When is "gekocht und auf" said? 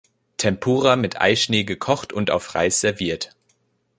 1.63-2.55